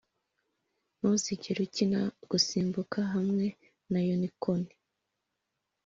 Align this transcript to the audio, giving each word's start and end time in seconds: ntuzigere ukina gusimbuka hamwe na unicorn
ntuzigere 0.97 1.59
ukina 1.67 2.01
gusimbuka 2.29 2.99
hamwe 3.13 3.45
na 3.91 3.99
unicorn 4.15 4.63